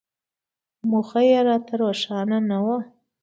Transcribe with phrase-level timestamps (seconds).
[0.89, 2.77] موخه یې راته روښانه نه وه.